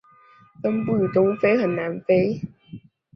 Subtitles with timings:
[0.63, 2.41] 分布于东非和南非。